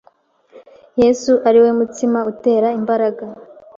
yesu 1.01 1.31
ari 1.47 1.59
we 1.63 1.69
mutsima 1.77 2.19
utera 2.31 2.67
imbaraga. 2.79 3.25